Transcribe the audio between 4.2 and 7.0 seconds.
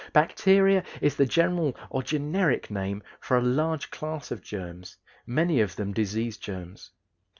of germs, many of them disease germs.